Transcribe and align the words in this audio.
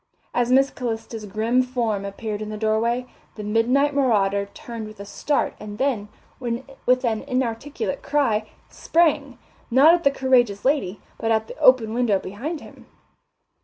As 0.33 0.51
Miss 0.51 0.71
Calista's 0.71 1.27
grim 1.27 1.61
form 1.61 2.05
appeared 2.05 2.41
in 2.41 2.49
the 2.49 2.57
doorway, 2.57 3.05
the 3.35 3.43
midnight 3.43 3.93
marauder 3.93 4.47
turned 4.47 4.87
with 4.87 4.99
a 4.99 5.05
start 5.05 5.53
and 5.59 5.77
then, 5.77 6.07
with 6.39 7.05
an 7.05 7.21
inarticulate 7.21 8.01
cry, 8.01 8.49
sprang, 8.67 9.37
not 9.69 9.93
at 9.93 10.03
the 10.03 10.09
courageous 10.09 10.65
lady, 10.65 10.99
but 11.19 11.29
at 11.29 11.47
the 11.47 11.55
open 11.59 11.93
window 11.93 12.17
behind 12.17 12.61
him. 12.61 12.87